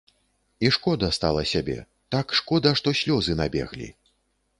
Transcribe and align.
І 0.65 0.69
шкода 0.77 1.09
стала 1.17 1.43
сябе, 1.51 1.75
так 2.15 2.33
шкода, 2.39 2.73
што 2.81 2.95
слёзы 3.01 3.37
набеглі. 3.43 3.91